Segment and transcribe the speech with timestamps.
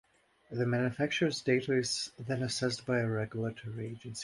[0.49, 4.19] The manufacturer's data is then assessed by a regulatory agency.